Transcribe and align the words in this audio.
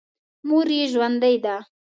مور 0.47 0.67
یې 0.77 0.85
ژوندۍ 0.93 1.35
ده. 1.43 1.55